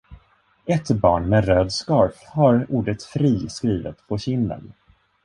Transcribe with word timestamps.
Ett 0.65 0.87
barn 0.89 1.29
med 1.29 1.45
röd 1.45 1.71
scarf 1.71 2.23
har 2.27 2.65
ordet 2.71 3.03
fri 3.03 3.49
skrivet 3.49 4.07
på 4.07 4.17
kinden. 4.17 4.73